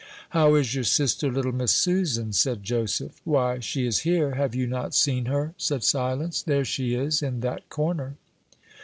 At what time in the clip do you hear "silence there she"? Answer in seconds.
5.83-6.95